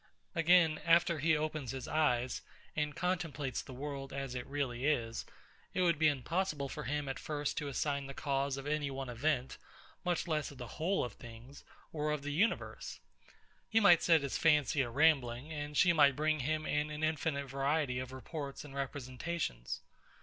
[0.33, 2.41] Again; after he opens his eyes,
[2.75, 5.27] and contemplates the world as it really is,
[5.75, 9.09] it would be impossible for him at first to assign the cause of any one
[9.09, 9.59] event,
[10.03, 12.99] much less of the whole of things, or of the universe.
[13.69, 17.45] He might set his fancy a rambling; and she might bring him in an infinite
[17.45, 19.81] variety of reports and representations.